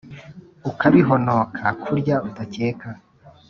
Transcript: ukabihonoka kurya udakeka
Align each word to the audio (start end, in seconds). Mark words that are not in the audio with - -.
ukabihonoka 0.69 1.63
kurya 1.81 2.15
udakeka 2.27 2.89